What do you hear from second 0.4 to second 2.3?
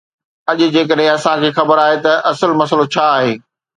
اڄ جيڪڏهن اسان کي خبر آهي ته